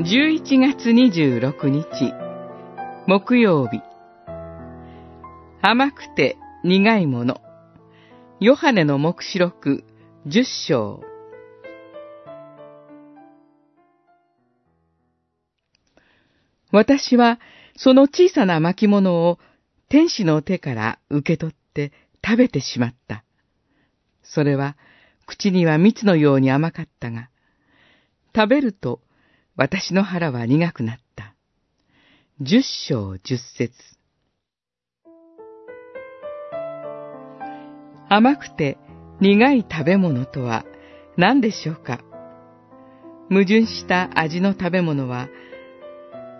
[0.00, 2.14] 11月26日、
[3.08, 3.82] 木曜日。
[5.60, 7.40] 甘くて苦いもの。
[8.38, 9.82] ヨハネの目視録
[10.24, 11.02] 10章。
[16.70, 17.40] 私は
[17.76, 19.40] その小さな巻物を
[19.88, 21.90] 天使の手から受け取って
[22.24, 23.24] 食べてしまった。
[24.22, 24.76] それは
[25.26, 27.30] 口には蜜のように甘かったが、
[28.32, 29.00] 食べると
[29.60, 31.34] 私の腹は苦くなった。
[32.40, 33.72] 十章十節
[38.08, 38.78] 甘くて
[39.20, 40.64] 苦い食べ物とは
[41.16, 41.98] 何でしょうか？
[43.30, 45.28] 矛盾した味の食べ物は、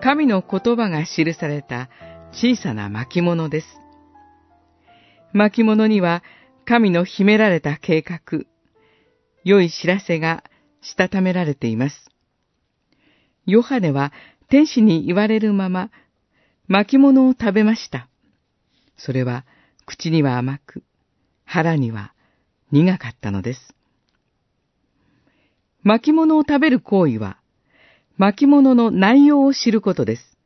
[0.00, 1.88] 神の言葉が記された
[2.30, 3.66] 小さな巻物です。
[5.32, 6.22] 巻物には
[6.64, 8.44] 神の秘められた計画、
[9.42, 10.44] 良い知らせが
[10.80, 12.06] したためられています。
[13.46, 14.12] ヨハネは
[14.48, 15.90] 天使に言われるまま
[16.68, 18.08] 巻物を食べました。
[18.96, 19.44] それは
[19.86, 20.84] 口には甘く、
[21.44, 22.12] 腹には
[22.70, 23.74] 苦かったのです。
[25.82, 27.38] 巻物を食べる行為は、
[28.18, 30.36] 巻物の内容を知ることです。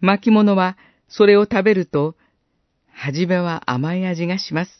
[0.00, 0.76] 巻物は
[1.08, 2.14] それを食べると、
[2.92, 4.70] はじめは甘い味がします。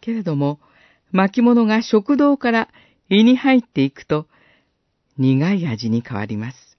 [0.00, 0.60] けれども、
[1.10, 2.68] 巻物が食道から
[3.08, 4.26] 胃に入っていくと、
[5.20, 6.78] 苦い味に変わります。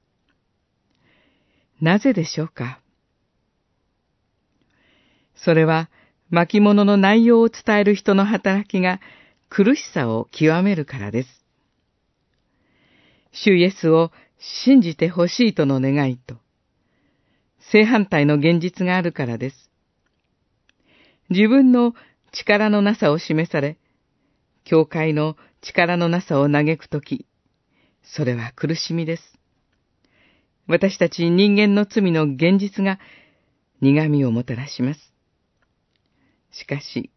[1.79, 2.81] なぜでしょうか？
[5.35, 5.91] それは、
[6.31, 8.99] 巻物の内容を伝える人の働きが
[9.47, 11.29] 苦しさを極めるからです。
[13.31, 16.37] 主イエスを信じてほしいとの願いと、
[17.71, 19.69] 正反対の現実があるからです。
[21.29, 21.93] 自分の
[22.31, 23.77] 力のなさを示され、
[24.63, 27.27] 教会の力のなさを嘆くとき、
[28.03, 29.37] それは苦しみです。
[30.67, 32.99] 私たち人間の罪の現実が
[33.81, 35.13] 苦みをもたらします。
[36.51, 37.09] しかし、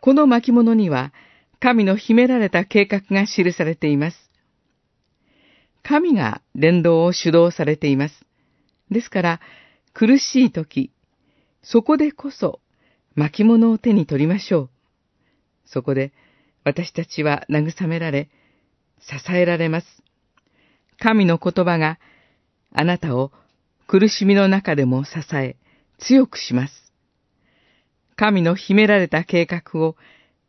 [0.00, 1.12] この巻物には
[1.60, 4.30] 神の秘められた計画が記されています。
[5.82, 8.24] 神が伝道を主導されています。
[8.90, 9.40] ですから、
[9.92, 10.92] 苦しい時、
[11.62, 12.60] そこでこそ
[13.14, 14.70] 巻物を手に取りましょう。
[15.64, 16.12] そこで
[16.64, 18.28] 私たちは慰められ、
[19.00, 20.02] 支えられます。
[20.98, 21.98] 神の言葉が
[22.72, 23.32] あなたを
[23.86, 25.56] 苦しみの中でも支え、
[25.98, 26.92] 強くします。
[28.16, 29.96] 神の秘められた計画を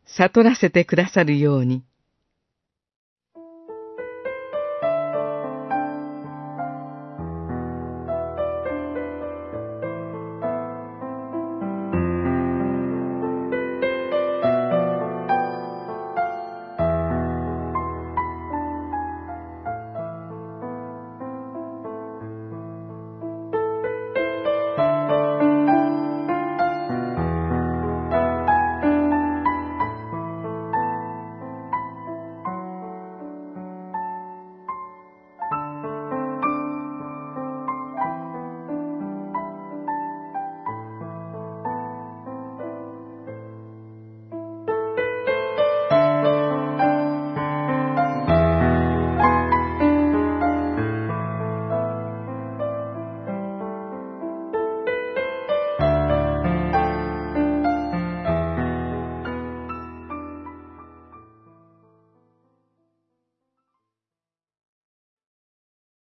[0.06, 1.84] 悟らせてくださるように、